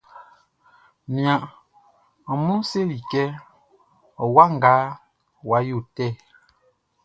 [1.11, 1.41] Nian
[2.29, 3.23] ɔ mlu selikɛ,
[4.21, 4.73] o wa nga
[5.47, 6.07] wa yotɛ.